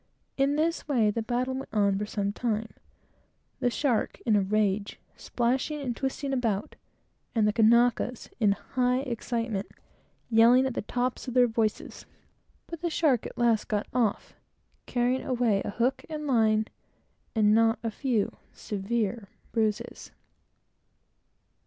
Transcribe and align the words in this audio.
In 0.35 0.55
this 0.55 0.87
way 0.87 1.11
the 1.11 1.21
battle 1.21 1.53
went 1.53 1.69
on 1.71 1.95
for 1.99 2.07
some 2.07 2.33
time, 2.33 2.71
the 3.59 3.69
shark, 3.69 4.19
in 4.25 4.35
a 4.35 4.41
rage, 4.41 4.99
splashing 5.15 5.79
and 5.79 5.95
twisting 5.95 6.33
about, 6.33 6.75
and 7.35 7.47
the 7.47 7.53
Kanakas, 7.53 8.27
in 8.39 8.53
high 8.53 9.01
excitement, 9.01 9.67
yelling 10.27 10.65
at 10.65 10.73
the 10.73 10.81
top 10.81 11.17
of 11.27 11.35
their 11.35 11.45
voices; 11.45 12.07
but 12.65 12.81
the 12.81 12.89
shark 12.89 13.27
at 13.27 13.37
last 13.37 13.67
got 13.67 13.85
off, 13.93 14.33
carrying 14.87 15.23
away 15.23 15.61
a 15.63 15.69
hook 15.69 16.03
and 16.09 16.25
liner 16.25 16.65
and 17.35 17.53
not 17.53 17.77
a 17.83 17.91
few 17.91 18.35
severe 18.53 19.27
bruises. 19.51 20.09